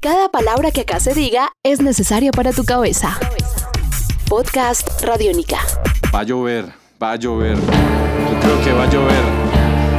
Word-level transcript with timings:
Cada 0.00 0.28
palabra 0.28 0.70
que 0.70 0.82
acá 0.82 1.00
se 1.00 1.12
diga 1.12 1.50
es 1.64 1.80
necesaria 1.80 2.30
para 2.30 2.52
tu 2.52 2.64
cabeza. 2.64 3.18
Podcast 4.28 5.02
Radiónica. 5.02 5.58
Va 6.14 6.20
a 6.20 6.22
llover, 6.22 6.66
va 7.02 7.12
a 7.12 7.16
llover. 7.16 7.56
Yo 7.56 8.40
creo 8.40 8.62
que 8.62 8.72
va 8.74 8.84
a 8.84 8.90
llover. 8.90 9.24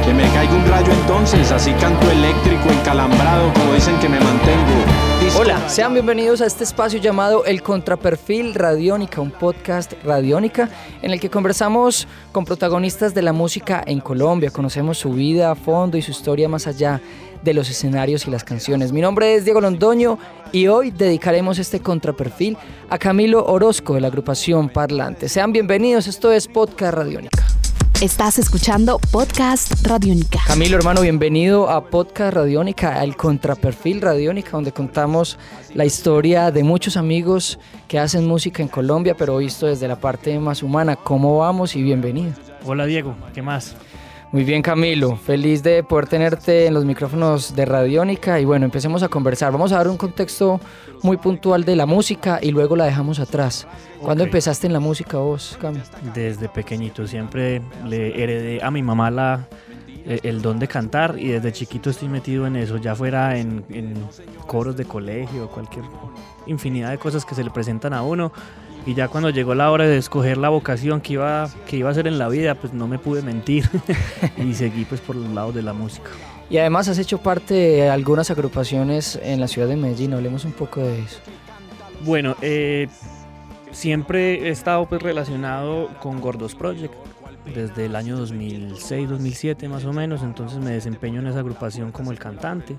Que 0.02 0.14
me 0.14 0.22
caiga 0.32 0.54
un 0.54 0.66
rayo 0.66 0.90
entonces, 0.90 1.52
así 1.52 1.72
canto 1.74 2.10
eléctrico, 2.10 2.70
encalambrado, 2.70 3.52
como 3.52 3.74
dicen 3.74 3.98
que 3.98 4.08
me 4.08 4.18
mantengo. 4.18 5.20
Disco 5.20 5.40
Hola, 5.40 5.68
sean 5.68 5.92
bienvenidos 5.92 6.40
a 6.40 6.46
este 6.46 6.64
espacio 6.64 6.98
llamado 6.98 7.44
El 7.44 7.62
Contraperfil 7.62 8.54
Radiónica, 8.54 9.20
un 9.20 9.30
podcast 9.30 9.92
Radiónica 10.02 10.70
en 11.02 11.10
el 11.10 11.20
que 11.20 11.28
conversamos 11.28 12.08
con 12.32 12.46
protagonistas 12.46 13.12
de 13.12 13.20
la 13.20 13.34
música 13.34 13.84
en 13.86 14.00
Colombia, 14.00 14.50
conocemos 14.50 14.96
su 14.96 15.12
vida 15.12 15.50
a 15.50 15.54
fondo 15.54 15.98
y 15.98 16.02
su 16.02 16.12
historia 16.12 16.48
más 16.48 16.66
allá 16.66 17.02
de 17.42 17.54
los 17.54 17.70
escenarios 17.70 18.26
y 18.26 18.30
las 18.30 18.44
canciones. 18.44 18.92
Mi 18.92 19.00
nombre 19.00 19.34
es 19.34 19.44
Diego 19.44 19.60
Londoño 19.60 20.18
y 20.52 20.66
hoy 20.66 20.90
dedicaremos 20.90 21.58
este 21.58 21.80
contraperfil 21.80 22.56
a 22.88 22.98
Camilo 22.98 23.44
Orozco 23.46 23.94
de 23.94 24.00
la 24.00 24.08
agrupación 24.08 24.68
Parlante. 24.68 25.28
Sean 25.28 25.52
bienvenidos, 25.52 26.06
esto 26.06 26.32
es 26.32 26.48
Podcast 26.48 26.94
Radiónica. 26.94 27.46
Estás 28.00 28.38
escuchando 28.38 28.98
Podcast 29.10 29.86
Radiónica. 29.86 30.40
Camilo, 30.46 30.78
hermano, 30.78 31.02
bienvenido 31.02 31.68
a 31.68 31.84
Podcast 31.84 32.32
Radiónica, 32.32 32.98
al 32.98 33.14
Contraperfil 33.14 34.00
Radiónica, 34.00 34.52
donde 34.52 34.72
contamos 34.72 35.38
la 35.74 35.84
historia 35.84 36.50
de 36.50 36.62
muchos 36.64 36.96
amigos 36.96 37.58
que 37.88 37.98
hacen 37.98 38.26
música 38.26 38.62
en 38.62 38.68
Colombia, 38.68 39.14
pero 39.18 39.36
visto 39.36 39.66
desde 39.66 39.86
la 39.86 40.00
parte 40.00 40.38
más 40.38 40.62
humana. 40.62 40.96
¿Cómo 40.96 41.36
vamos 41.36 41.76
y 41.76 41.82
bienvenido? 41.82 42.32
Hola 42.64 42.86
Diego, 42.86 43.14
¿qué 43.34 43.42
más? 43.42 43.76
Muy 44.32 44.44
bien, 44.44 44.62
Camilo. 44.62 45.16
Feliz 45.16 45.60
de 45.64 45.82
poder 45.82 46.06
tenerte 46.06 46.66
en 46.66 46.74
los 46.74 46.84
micrófonos 46.84 47.56
de 47.56 47.64
Radiónica. 47.64 48.38
Y 48.38 48.44
bueno, 48.44 48.64
empecemos 48.64 49.02
a 49.02 49.08
conversar. 49.08 49.50
Vamos 49.50 49.72
a 49.72 49.76
dar 49.78 49.88
un 49.88 49.96
contexto 49.96 50.60
muy 51.02 51.16
puntual 51.16 51.64
de 51.64 51.74
la 51.74 51.84
música 51.84 52.38
y 52.40 52.52
luego 52.52 52.76
la 52.76 52.84
dejamos 52.84 53.18
atrás. 53.18 53.66
¿Cuándo 54.00 54.22
Ok. 54.22 54.28
empezaste 54.28 54.68
en 54.68 54.72
la 54.72 54.78
música 54.80 55.18
vos, 55.18 55.58
Camilo? 55.60 55.82
Desde 56.14 56.48
pequeñito 56.48 57.08
siempre 57.08 57.60
le 57.84 58.22
heredé 58.22 58.62
a 58.62 58.70
mi 58.70 58.82
mamá 58.84 59.10
la, 59.10 59.48
eh, 60.06 60.20
el 60.22 60.40
don 60.42 60.60
de 60.60 60.68
cantar 60.68 61.16
y 61.18 61.28
desde 61.28 61.50
chiquito 61.50 61.90
estoy 61.90 62.08
metido 62.08 62.46
en 62.46 62.54
eso, 62.54 62.76
ya 62.76 62.94
fuera 62.94 63.36
en, 63.36 63.64
en 63.70 63.94
coros 64.46 64.76
de 64.76 64.84
colegio, 64.84 65.48
cualquier 65.48 65.84
infinidad 66.46 66.90
de 66.90 66.98
cosas 66.98 67.24
que 67.24 67.34
se 67.34 67.42
le 67.42 67.50
presentan 67.50 67.94
a 67.94 68.02
uno. 68.02 68.30
Y 68.86 68.94
ya 68.94 69.08
cuando 69.08 69.30
llegó 69.30 69.54
la 69.54 69.70
hora 69.70 69.86
de 69.86 69.98
escoger 69.98 70.38
la 70.38 70.48
vocación 70.48 71.00
que 71.00 71.14
iba, 71.14 71.48
que 71.66 71.76
iba 71.76 71.88
a 71.88 71.92
hacer 71.92 72.06
en 72.06 72.18
la 72.18 72.28
vida, 72.28 72.54
pues 72.54 72.72
no 72.72 72.86
me 72.86 72.98
pude 72.98 73.22
mentir 73.22 73.68
y 74.38 74.54
seguí 74.54 74.84
pues 74.84 75.00
por 75.00 75.16
los 75.16 75.28
lados 75.30 75.54
de 75.54 75.62
la 75.62 75.72
música. 75.72 76.10
Y 76.48 76.58
además 76.58 76.88
has 76.88 76.98
hecho 76.98 77.18
parte 77.18 77.54
de 77.54 77.90
algunas 77.90 78.30
agrupaciones 78.30 79.18
en 79.22 79.40
la 79.40 79.48
ciudad 79.48 79.68
de 79.68 79.76
Medellín. 79.76 80.14
Hablemos 80.14 80.44
un 80.44 80.52
poco 80.52 80.80
de 80.80 81.00
eso. 81.00 81.20
Bueno, 82.04 82.34
eh, 82.42 82.88
siempre 83.70 84.48
he 84.48 84.50
estado 84.50 84.86
pues 84.86 85.02
relacionado 85.02 85.88
con 86.00 86.20
Gordos 86.20 86.54
Project 86.54 86.94
desde 87.54 87.86
el 87.86 87.96
año 87.96 88.16
2006-2007 88.18 89.68
más 89.68 89.84
o 89.84 89.92
menos, 89.92 90.22
entonces 90.22 90.58
me 90.58 90.70
desempeño 90.72 91.20
en 91.20 91.26
esa 91.26 91.40
agrupación 91.40 91.92
como 91.92 92.10
el 92.12 92.18
cantante. 92.18 92.76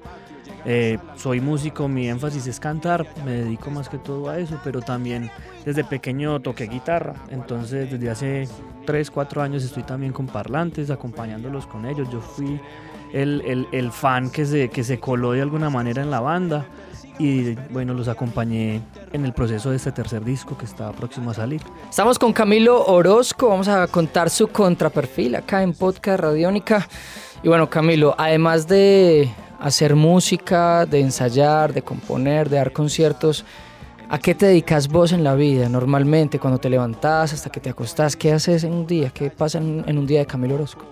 Eh, 0.66 0.98
soy 1.16 1.42
músico, 1.42 1.88
mi 1.88 2.08
énfasis 2.08 2.46
es 2.48 2.60
cantar, 2.60 3.08
me 3.26 3.32
dedico 3.32 3.72
más 3.72 3.90
que 3.90 3.98
todo 3.98 4.30
a 4.30 4.38
eso, 4.40 4.60
pero 4.64 4.82
también 4.82 5.30
desde 5.66 5.84
pequeño 5.84 6.40
toqué 6.40 6.68
guitarra, 6.68 7.16
entonces 7.30 7.90
desde 7.92 8.10
hace 8.10 8.48
3, 8.86 9.10
4 9.12 9.42
años 9.42 9.64
estoy 9.64 9.84
también 9.84 10.14
con 10.14 10.28
parlantes, 10.28 10.90
acompañándolos 10.92 11.66
con 11.68 11.86
ellos. 11.86 12.10
Yo 12.12 12.20
fui 12.22 12.60
el, 13.14 13.42
el- 13.46 13.68
el 13.72 13.92
fan 13.92 14.30
que 14.30 14.46
se, 14.46 14.70
que 14.70 14.84
se 14.84 15.00
coló 15.00 15.32
de 15.32 15.42
alguna 15.42 15.70
manera 15.70 16.02
en 16.02 16.12
la 16.12 16.20
banda 16.20 16.66
y 17.20 17.56
bueno, 17.72 17.94
los 17.94 18.08
acompañé 18.08 18.82
en 19.14 19.26
el 19.26 19.34
proceso 19.34 19.72
de 19.72 19.78
este 19.78 19.92
tercer 19.92 20.24
disco 20.24 20.58
que 20.58 20.66
está 20.66 20.92
próximo 20.92 21.32
a 21.32 21.34
salir. 21.34 21.62
Estamos 21.90 22.18
con 22.18 22.34
Camilo 22.34 22.86
Orozco, 22.86 23.50
vamos 23.50 23.68
a 23.68 23.88
contar 23.88 24.30
su 24.30 24.48
contraperfil 24.48 25.36
acá 25.36 25.64
en 25.64 25.74
Podcast 25.74 26.20
Radiónica. 26.20 26.88
Y 27.44 27.48
bueno, 27.48 27.70
Camilo, 27.70 28.16
además 28.18 28.68
de 28.68 29.30
hacer 29.60 29.96
música, 29.96 30.86
de 30.86 31.00
ensayar, 31.00 31.74
de 31.74 31.82
componer, 31.82 32.50
de 32.50 32.58
dar 32.58 32.72
conciertos, 32.72 33.46
¿a 34.10 34.18
qué 34.18 34.36
te 34.36 34.48
dedicas 34.48 34.88
vos 34.88 35.12
en 35.12 35.24
la 35.24 35.36
vida 35.36 35.70
normalmente? 35.70 36.40
Cuando 36.40 36.60
te 36.60 36.70
levantás, 36.70 37.34
hasta 37.34 37.50
que 37.50 37.60
te 37.60 37.70
acostás, 37.70 38.16
¿qué 38.16 38.32
haces 38.32 38.64
en 38.64 38.74
un 38.74 38.88
día? 38.88 39.10
¿Qué 39.12 39.30
pasa 39.30 39.60
en, 39.60 39.98
un 39.98 40.08
día 40.08 40.20
de 40.20 40.26
Camilo 40.26 40.56
Orozco? 40.56 40.86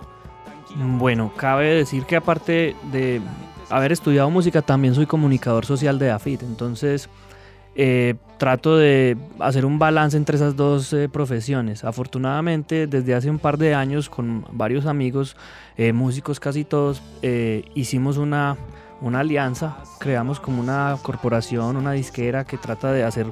Bueno, 0.75 1.31
cabe 1.35 1.73
decir 1.73 2.05
que 2.05 2.15
aparte 2.15 2.75
de 2.91 3.21
haber 3.69 3.91
estudiado 3.91 4.29
música, 4.29 4.61
también 4.61 4.93
soy 4.93 5.07
comunicador 5.07 5.65
social 5.65 5.97
de 5.97 6.11
AFIT, 6.11 6.43
entonces 6.43 7.09
eh, 7.81 8.15
trato 8.37 8.75
de 8.75 9.15
hacer 9.39 9.65
un 9.65 9.79
balance 9.79 10.17
entre 10.17 10.35
esas 10.35 10.57
dos 10.57 10.91
eh, 10.91 11.07
profesiones. 11.07 11.85
Afortunadamente, 11.85 12.87
desde 12.87 13.15
hace 13.15 13.29
un 13.29 13.39
par 13.39 13.57
de 13.57 13.73
años, 13.73 14.09
con 14.09 14.45
varios 14.51 14.85
amigos, 14.85 15.37
eh, 15.77 15.93
músicos 15.93 16.41
casi 16.41 16.65
todos, 16.65 17.01
eh, 17.21 17.63
hicimos 17.75 18.17
una, 18.17 18.57
una 18.99 19.21
alianza, 19.21 19.77
creamos 19.97 20.41
como 20.41 20.59
una 20.61 20.97
corporación, 21.01 21.77
una 21.77 21.93
disquera 21.93 22.43
que 22.43 22.57
trata 22.57 22.91
de 22.91 23.05
hacer 23.05 23.27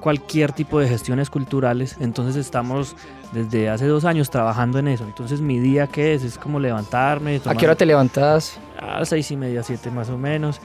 cualquier 0.00 0.52
tipo 0.52 0.78
de 0.78 0.86
gestiones 0.88 1.28
culturales. 1.28 1.96
Entonces 2.00 2.36
estamos 2.36 2.94
desde 3.32 3.70
hace 3.70 3.86
dos 3.86 4.04
años 4.04 4.30
trabajando 4.30 4.78
en 4.78 4.86
eso. 4.86 5.04
Entonces 5.04 5.40
mi 5.40 5.58
día 5.58 5.88
que 5.88 6.14
es 6.14 6.22
es 6.22 6.38
como 6.38 6.60
levantarme. 6.60 7.36
¿A 7.36 7.40
tomar- 7.40 7.56
qué 7.56 7.66
hora 7.66 7.74
te 7.74 7.86
levantás? 7.86 8.58
a 8.78 9.04
seis 9.04 9.30
y 9.30 9.36
media, 9.36 9.62
siete 9.62 9.90
más 9.90 10.08
o 10.08 10.16
menos. 10.16 10.60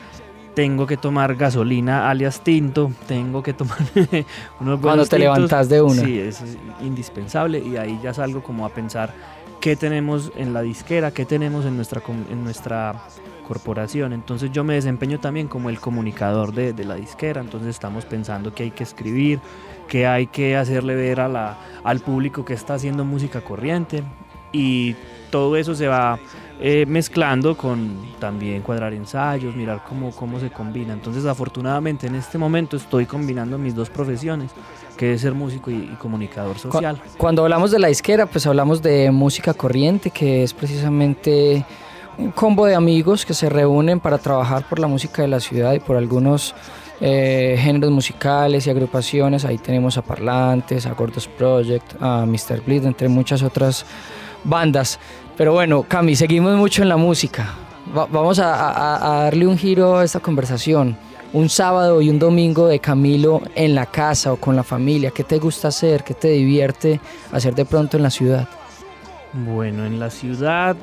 Tengo 0.56 0.88
que 0.88 0.98
tomar 0.98 1.36
gasolina 1.36 2.10
alias 2.10 2.42
tinto, 2.42 2.92
tengo 3.08 3.44
que 3.44 3.54
tomar 3.54 3.78
unos 4.62 4.80
Cuando 4.80 4.80
buenos 4.80 5.10
te 5.10 5.18
tintos. 5.18 5.20
levantas 5.36 5.70
de 5.70 5.82
una. 5.82 6.02
Sí, 6.02 6.18
es 6.18 6.42
indispensable 6.82 7.60
y 7.60 7.76
ahí 7.78 8.00
ya 8.02 8.14
salgo 8.14 8.42
como 8.42 8.66
a 8.66 8.70
pensar 8.70 9.14
qué 9.60 9.76
tenemos 9.76 10.32
en 10.38 10.54
la 10.54 10.62
disquera, 10.62 11.12
qué 11.12 11.26
tenemos 11.26 11.66
en 11.66 11.76
nuestra, 11.76 12.02
en 12.32 12.44
nuestra 12.44 12.96
corporación. 13.48 14.14
Entonces 14.14 14.52
yo 14.52 14.64
me 14.64 14.76
desempeño 14.76 15.20
también 15.20 15.48
como 15.50 15.70
el 15.70 15.80
comunicador 15.80 16.54
de, 16.54 16.72
de 16.72 16.86
la 16.86 16.96
disquera, 16.96 17.42
entonces 17.42 17.70
estamos 17.70 18.06
pensando 18.06 18.54
que 18.54 18.64
hay 18.64 18.72
que 18.72 18.84
escribir, 18.84 19.42
que 19.90 20.08
hay 20.08 20.28
que 20.28 20.56
hacerle 20.56 20.96
ver 20.96 21.20
a 21.20 21.28
la, 21.28 21.58
al 21.84 22.00
público 22.00 22.46
que 22.46 22.54
está 22.54 22.76
haciendo 22.76 23.04
música 23.04 23.42
corriente 23.42 24.04
y 24.56 24.96
todo 25.30 25.58
eso 25.58 25.76
se 25.76 25.88
va 25.88 26.18
eh, 26.62 26.86
mezclando 26.88 27.58
con 27.58 28.16
también 28.20 28.62
cuadrar 28.62 28.94
ensayos, 28.94 29.56
mirar 29.56 29.84
cómo, 29.88 30.12
cómo 30.12 30.40
se 30.40 30.50
combina. 30.50 30.94
Entonces, 30.94 31.26
afortunadamente, 31.26 32.08
en 32.08 32.16
este 32.16 32.38
momento 32.38 32.78
estoy 32.78 33.06
combinando 33.06 33.58
mis 33.58 33.76
dos 33.76 33.90
profesiones, 33.90 34.52
que 34.96 35.14
es 35.14 35.22
ser 35.22 35.34
músico 35.34 35.70
y, 35.70 35.76
y 35.76 35.98
comunicador 36.00 36.58
social. 36.58 37.02
Cuando 37.18 37.44
hablamos 37.44 37.72
de 37.72 37.80
la 37.80 37.90
disquera, 37.90 38.26
pues 38.26 38.48
hablamos 38.48 38.82
de 38.82 39.12
música 39.12 39.54
corriente, 39.54 40.10
que 40.12 40.44
es 40.44 40.54
precisamente 40.54 41.66
un 42.18 42.32
combo 42.32 42.66
de 42.66 42.76
amigos 42.76 43.26
que 43.26 43.34
se 43.34 43.50
reúnen 43.50 44.00
para 44.00 44.18
trabajar 44.18 44.64
por 44.70 44.80
la 44.80 44.88
música 44.88 45.22
de 45.22 45.28
la 45.28 45.42
ciudad 45.42 45.74
y 45.74 45.80
por 45.80 45.98
algunos 45.98 46.56
eh, 47.02 47.58
géneros 47.60 47.92
musicales 47.92 48.66
y 48.66 48.70
agrupaciones. 48.70 49.44
Ahí 49.44 49.58
tenemos 49.58 49.98
a 49.98 50.02
Parlantes, 50.02 50.86
a 50.86 50.94
Gordos 50.94 51.28
Project, 51.28 51.96
a 52.00 52.26
Mr. 52.26 52.62
Bleed, 52.66 52.86
entre 52.86 53.10
muchas 53.10 53.44
otras 53.44 53.86
bandas. 54.46 55.00
Pero 55.38 55.52
bueno, 55.54 55.84
Cami, 55.84 56.16
seguimos 56.16 56.56
mucho 56.56 56.82
en 56.82 56.90
la 56.90 56.98
música. 56.98 57.50
Va- 57.96 58.06
vamos 58.06 58.40
a, 58.40 58.54
a- 58.56 59.20
a 59.20 59.24
darle 59.26 59.48
un 59.48 59.58
giro 59.58 59.98
a 59.98 60.04
esta 60.04 60.20
conversación. 60.20 60.98
Un 61.34 61.50
sábado 61.50 62.02
y 62.02 62.10
un 62.10 62.18
domingo 62.18 62.68
de 62.68 62.80
Camilo 62.80 63.42
en 63.56 63.76
la 63.76 63.86
casa 63.88 64.32
o 64.32 64.38
con 64.38 64.56
la 64.56 64.64
familia. 64.64 65.12
¿Qué 65.12 65.26
te 65.26 65.38
gusta 65.38 65.68
hacer? 65.68 66.04
¿Qué 66.06 66.14
te 66.14 66.30
divierte 66.30 67.02
hacer 67.34 67.54
de 67.56 67.66
pronto 67.66 67.98
en 67.98 68.04
la 68.04 68.10
ciudad? 68.10 68.48
Bueno, 69.34 69.86
en 69.86 70.00
la 70.00 70.10
ciudad 70.10 70.78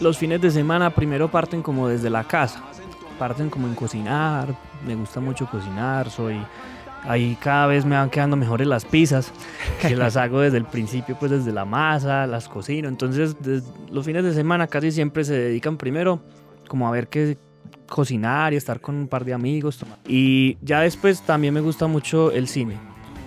los 0.00 0.16
fines 0.16 0.40
de 0.40 0.50
semana 0.50 0.90
primero 0.90 1.28
parten 1.30 1.60
como 1.60 1.88
desde 1.88 2.08
la 2.08 2.24
casa, 2.24 2.62
parten 3.18 3.50
como 3.50 3.66
en 3.66 3.74
cocinar, 3.74 4.54
me 4.86 4.94
gusta 4.94 5.20
mucho 5.20 5.46
cocinar, 5.50 6.08
soy 6.10 6.38
ahí 7.04 7.36
cada 7.40 7.66
vez 7.66 7.84
me 7.84 7.96
van 7.96 8.10
quedando 8.10 8.36
mejores 8.36 8.66
las 8.66 8.84
pizzas, 8.84 9.32
que 9.80 9.96
las 9.96 10.16
hago 10.18 10.40
desde 10.40 10.58
el 10.58 10.64
principio, 10.64 11.16
pues 11.18 11.30
desde 11.30 11.52
la 11.52 11.64
masa, 11.64 12.26
las 12.26 12.48
cocino, 12.48 12.88
entonces 12.88 13.36
los 13.90 14.04
fines 14.04 14.24
de 14.24 14.32
semana 14.34 14.66
casi 14.66 14.90
siempre 14.92 15.24
se 15.24 15.34
dedican 15.34 15.76
primero 15.76 16.20
como 16.68 16.86
a 16.88 16.90
ver 16.90 17.08
qué 17.08 17.38
cocinar 17.88 18.52
y 18.52 18.56
estar 18.56 18.80
con 18.80 18.94
un 18.96 19.08
par 19.08 19.24
de 19.24 19.32
amigos. 19.32 19.78
tomar- 19.78 19.98
Y 20.06 20.58
ya 20.60 20.80
después 20.80 21.22
también 21.22 21.54
me 21.54 21.60
gusta 21.60 21.86
mucho 21.86 22.30
el 22.32 22.46
cine. 22.48 22.74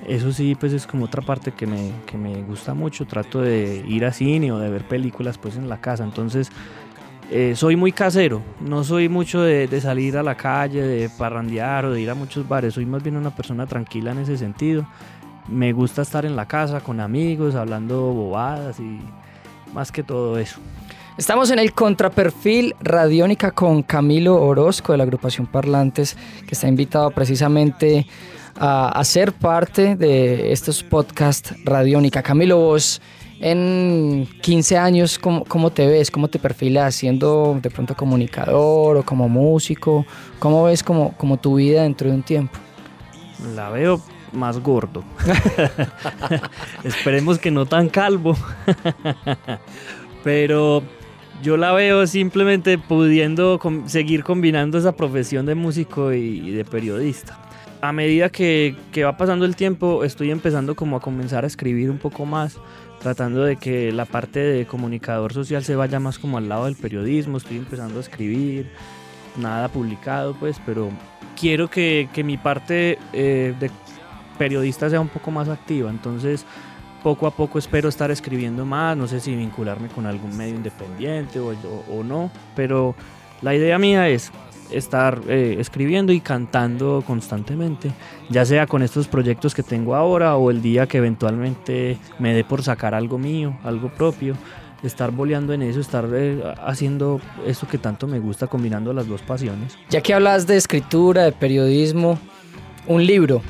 Eso 0.07 0.31
sí, 0.31 0.55
pues 0.59 0.73
es 0.73 0.85
como 0.87 1.05
otra 1.05 1.21
parte 1.21 1.51
que 1.51 1.65
me, 1.67 1.91
que 2.05 2.17
me 2.17 2.41
gusta 2.43 2.73
mucho. 2.73 3.05
Trato 3.05 3.41
de 3.41 3.83
ir 3.87 4.03
a 4.05 4.11
cine 4.11 4.51
o 4.51 4.57
de 4.59 4.69
ver 4.69 4.83
películas 4.87 5.37
pues 5.39 5.55
en 5.57 5.69
la 5.69 5.79
casa. 5.81 6.03
Entonces, 6.03 6.49
eh, 7.33 7.53
soy 7.55 7.77
muy 7.77 7.93
casero. 7.93 8.41
No 8.59 8.83
soy 8.83 9.07
mucho 9.07 9.41
de, 9.41 9.81
salir 9.81 10.17
a 10.17 10.23
la 10.23 10.35
calle, 10.35 10.81
de 10.81 11.09
parrandear 11.09 11.85
o 11.85 11.91
de 11.91 12.01
ir 12.01 12.09
a 12.09 12.13
muchos 12.13 12.45
bares. 12.45 12.73
Soy 12.73 12.85
más 12.85 13.01
bien 13.01 13.15
una 13.15 13.33
persona 13.33 13.65
tranquila 13.65 14.11
en 14.11 14.19
ese 14.19 14.37
sentido. 14.37 14.85
Me 15.47 15.71
gusta 15.71 16.01
estar 16.01 16.25
en 16.25 16.35
la 16.35 16.45
casa 16.45 16.81
con 16.81 16.99
amigos, 16.99 17.55
hablando 17.55 18.01
bobadas 18.13 18.81
y 18.81 18.99
más 19.73 19.93
que 19.93 20.03
todo 20.03 20.37
eso. 20.37 20.59
Estamos 21.17 21.51
en 21.51 21.59
el 21.59 21.73
contraperfil 21.73 22.75
Radiónica 22.81 23.51
con 23.51 23.81
Camilo 23.83 24.41
Orozco 24.41 24.91
de 24.91 24.97
la 24.97 25.03
agrupación 25.05 25.47
Parlantes, 25.47 26.17
que 26.45 26.53
está 26.55 26.67
invitado 26.67 27.11
precisamente 27.11 28.07
a, 28.55 29.01
ser 29.05 29.31
parte 29.31 29.95
de 29.95 30.51
estos 30.51 30.83
podcasts 30.83 31.55
Radiónica. 31.63 32.21
Camilo, 32.21 32.57
vos 32.57 33.01
en 33.41 34.27
15 34.41 34.77
años, 34.77 35.17
¿cómo, 35.17 35.43
¿cómo, 35.45 35.71
te 35.71 35.87
ves? 35.87 36.11
¿Cómo 36.11 36.27
te 36.27 36.37
perfilas? 36.39 36.95
¿Siendo 36.95 37.59
de 37.61 37.69
pronto 37.71 37.95
comunicador 37.95 38.97
o 38.97 39.03
como 39.03 39.27
músico? 39.27 40.05
¿Cómo 40.39 40.63
ves 40.63 40.83
como, 40.83 41.17
como 41.17 41.37
tu 41.37 41.55
vida 41.55 41.81
dentro 41.81 42.07
de 42.07 42.15
un 42.15 42.23
tiempo? 42.23 42.57
La 43.55 43.69
veo 43.69 43.99
más 44.31 44.59
gordo. 44.59 45.03
Esperemos 46.83 47.39
que 47.39 47.49
no 47.49 47.65
tan 47.65 47.89
calvo. 47.89 48.37
Pero 50.23 50.83
yo 51.41 51.57
la 51.57 51.71
veo 51.71 52.05
simplemente 52.05 52.77
pudiendo 52.77 53.59
seguir 53.87 54.23
combinando 54.23 54.77
esa 54.77 54.95
profesión 54.95 55.47
de 55.47 55.55
músico 55.55 56.13
y, 56.13 56.51
de 56.51 56.63
periodista. 56.63 57.39
A 57.81 57.91
medida 57.91 58.29
que, 58.29 58.75
va 59.03 59.17
pasando 59.17 59.45
el 59.45 59.55
tiempo, 59.55 60.03
estoy 60.03 60.29
empezando 60.29 60.75
como 60.75 60.97
a 60.97 60.99
comenzar 60.99 61.43
a 61.43 61.47
escribir 61.47 61.89
un 61.89 61.97
poco 61.97 62.25
más, 62.25 62.57
tratando 63.01 63.43
de 63.43 63.55
que 63.57 63.91
la 63.91 64.05
parte 64.05 64.39
de 64.39 64.67
comunicador 64.67 65.33
social 65.33 65.63
se 65.63 65.75
vaya 65.75 65.99
más 65.99 66.19
como 66.19 66.37
al 66.37 66.47
lado 66.47 66.65
del 66.65 66.75
periodismo. 66.75 67.37
Estoy 67.37 67.57
empezando 67.57 67.97
a 67.97 68.01
escribir, 68.01 68.69
nada 69.37 69.67
publicado 69.67 70.35
pues, 70.39 70.61
pero 70.65 70.89
quiero 71.39 71.69
que, 71.69 72.07
mi 72.23 72.37
parte 72.37 72.99
eh, 73.13 73.55
de 73.59 73.71
periodista 74.37 74.89
sea 74.89 75.01
un 75.01 75.09
poco 75.09 75.31
más 75.31 75.49
activa. 75.49 75.89
Entonces 75.89 76.45
poco 77.01 77.25
a 77.25 77.31
poco 77.31 77.57
espero 77.57 77.89
estar 77.89 78.11
escribiendo 78.11 78.65
más, 78.65 78.95
no 78.95 79.07
sé 79.07 79.19
si 79.19 79.35
vincularme 79.35 79.87
con 79.87 80.05
algún 80.05 80.37
medio 80.37 80.55
independiente 80.55 81.39
o, 81.39 82.03
no, 82.03 82.31
pero 82.55 82.95
la 83.41 83.55
idea 83.55 83.79
mía 83.79 84.07
es 84.07 84.31
estar 84.71 85.21
eh, 85.27 85.57
escribiendo 85.59 86.11
y 86.13 86.19
cantando 86.19 87.03
constantemente, 87.05 87.91
ya 88.29 88.45
sea 88.45 88.67
con 88.67 88.81
estos 88.81 89.07
proyectos 89.07 89.53
que 89.53 89.63
tengo 89.63 89.95
ahora 89.95 90.35
o 90.35 90.51
el 90.51 90.61
día 90.61 90.87
que 90.87 90.97
eventualmente 90.97 91.97
me 92.19 92.33
dé 92.33 92.43
por 92.43 92.63
sacar 92.63 92.93
algo 92.93 93.17
mío, 93.17 93.57
algo 93.63 93.89
propio, 93.89 94.35
estar 94.83 95.11
boleando 95.11 95.53
en 95.53 95.61
eso, 95.61 95.79
estar 95.79 96.07
eh, 96.13 96.41
haciendo 96.65 97.21
eso 97.45 97.67
que 97.67 97.77
tanto 97.77 98.07
me 98.07 98.19
gusta, 98.19 98.47
combinando 98.47 98.93
las 98.93 99.07
dos 99.07 99.21
pasiones. 99.21 99.77
Ya 99.89 100.01
que 100.01 100.13
hablas 100.13 100.47
de 100.47 100.57
escritura, 100.57 101.23
de 101.23 101.31
periodismo, 101.31 102.19
un 102.87 103.05
libro. 103.05 103.41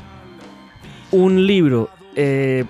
Un 1.10 1.46
libro. 1.46 1.90
Eh, 2.14 2.64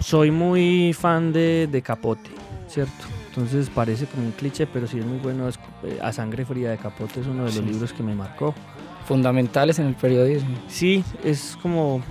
soy 0.00 0.30
muy 0.30 0.92
fan 0.92 1.32
de, 1.32 1.82
Capote, 1.84 2.30
¿cierto? 2.68 3.11
Entonces 3.34 3.70
parece 3.70 4.04
como 4.06 4.26
un 4.26 4.32
cliché, 4.32 4.66
pero 4.66 4.86
sí 4.86 4.98
es 4.98 5.06
muy 5.06 5.18
bueno. 5.18 5.48
Eh, 5.48 5.98
a 6.02 6.12
Sangre 6.12 6.44
Fría 6.44 6.70
de 6.70 6.76
Capote 6.76 7.20
es 7.20 7.26
uno 7.26 7.46
de 7.46 7.52
los 7.52 7.64
libros 7.64 7.92
que 7.94 8.02
me 8.02 8.14
marcó. 8.14 8.54
Fundamentales 9.06 9.78
en 9.78 9.86
el 9.86 9.94
periodismo. 9.94 10.54
Sí, 10.68 11.02
es 11.24 11.56
como... 11.62 12.02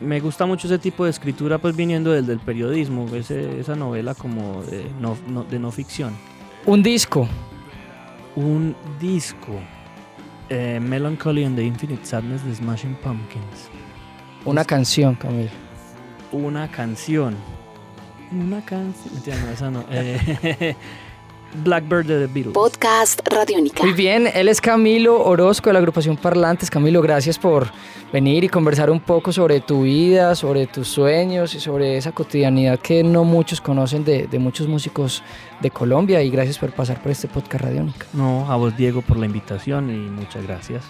Me 0.00 0.18
gusta 0.18 0.46
mucho 0.46 0.66
ese 0.66 0.78
tipo 0.78 1.04
de 1.04 1.10
escritura, 1.10 1.58
pues 1.58 1.76
viniendo 1.76 2.10
del, 2.10 2.26
del 2.26 2.40
periodismo, 2.40 3.06
esa 3.14 3.76
novela 3.76 4.14
como 4.14 4.62
de 4.62 4.90
no, 4.98 5.16
de 5.44 5.58
no 5.58 5.70
ficción. 5.70 6.16
Un 6.64 6.82
disco. 6.82 7.28
Un 8.34 8.74
disco. 8.98 9.52
Eh, 10.48 10.80
Melancholy 10.80 11.44
and 11.44 11.54
the 11.54 11.62
Infinite 11.62 12.04
Sadness 12.06 12.42
de 12.44 12.54
Smashing 12.54 12.94
Pumpkins. 13.02 13.68
Una 14.46 14.64
canción, 14.64 15.14
Camilo 15.16 15.50
una 16.32 16.70
canción. 16.70 17.36
Una 18.32 18.64
canción. 18.64 19.14
No, 19.44 19.50
esa 19.50 19.70
no. 19.70 19.84
Eh, 19.90 20.74
Blackbird 21.64 22.06
de 22.06 22.26
The 22.26 22.32
Beatles. 22.32 22.54
Podcast 22.54 23.20
Radiónica. 23.28 23.82
Muy 23.82 23.92
bien, 23.92 24.28
él 24.32 24.48
es 24.48 24.60
Camilo 24.60 25.24
Orozco 25.24 25.68
de 25.68 25.72
la 25.72 25.78
agrupación 25.80 26.16
Parlantes. 26.16 26.70
Camilo, 26.70 27.02
gracias 27.02 27.38
por 27.38 27.68
venir 28.12 28.44
y 28.44 28.48
conversar 28.48 28.88
un 28.90 29.00
poco 29.00 29.32
sobre 29.32 29.60
tu 29.60 29.82
vida, 29.82 30.34
sobre 30.36 30.66
tus 30.68 30.86
sueños 30.86 31.54
y 31.54 31.60
sobre 31.60 31.96
esa 31.96 32.12
cotidianidad 32.12 32.78
que 32.78 33.02
no 33.02 33.24
muchos 33.24 33.60
conocen 33.60 34.04
de, 34.04 34.26
de 34.28 34.38
muchos 34.38 34.68
músicos 34.68 35.22
de 35.60 35.70
Colombia. 35.70 36.22
Y 36.22 36.30
gracias 36.30 36.56
por 36.58 36.70
pasar 36.72 37.02
por 37.02 37.10
este 37.10 37.26
podcast 37.26 37.64
Radiónica. 37.64 38.06
No, 38.12 38.50
a 38.50 38.56
vos, 38.56 38.76
Diego, 38.76 39.02
por 39.02 39.16
la 39.16 39.26
invitación 39.26 39.90
y 39.90 40.08
muchas 40.08 40.46
gracias. 40.46 40.84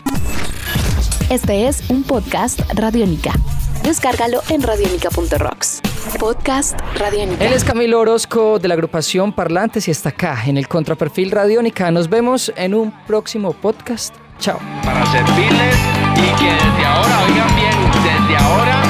Este 1.30 1.68
es 1.68 1.88
un 1.88 2.02
podcast 2.02 2.60
Radiónica. 2.74 3.32
Descárgalo 3.82 4.42
en 4.50 4.62
radionica.rocks. 4.62 5.79
Podcast 6.18 6.78
Radiónica. 6.96 7.44
Él 7.44 7.52
es 7.52 7.64
Camilo 7.64 8.00
Orozco 8.00 8.58
de 8.58 8.68
la 8.68 8.74
agrupación 8.74 9.32
Parlantes 9.32 9.88
y 9.88 9.90
está 9.90 10.10
acá 10.10 10.42
en 10.46 10.56
el 10.56 10.68
Contraperfil 10.68 11.30
Radiónica. 11.30 11.90
Nos 11.90 12.08
vemos 12.08 12.52
en 12.56 12.74
un 12.74 12.92
próximo 13.06 13.52
podcast. 13.52 14.14
Chao. 14.38 14.58
Para 14.84 15.04
servirles 15.06 15.76
y 16.16 16.38
que 16.38 16.52
desde 16.52 16.84
ahora, 16.86 17.20
oigan 17.26 17.56
bien, 17.56 17.72
desde 18.02 18.36
ahora 18.36 18.82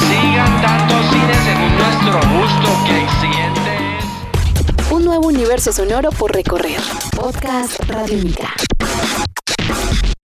sigan 0.00 0.62
dando 0.62 0.94
cine 1.10 1.34
según 1.44 1.76
nuestro 1.76 2.20
gusto, 2.38 2.84
que 2.86 3.02
el 3.02 3.08
siguiente 3.20 3.70
es... 3.98 4.90
Un 4.92 5.04
nuevo 5.04 5.28
universo 5.28 5.72
sonoro 5.72 6.10
por 6.10 6.34
recorrer. 6.34 6.80
Podcast 7.16 7.80
Radiónica. 7.88 8.54